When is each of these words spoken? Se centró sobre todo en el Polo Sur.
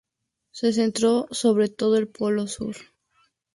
Se 0.49 0.73
centró 0.73 1.27
sobre 1.29 1.69
todo 1.69 1.95
en 1.95 2.01
el 2.01 2.07
Polo 2.07 2.47
Sur. 2.47 2.75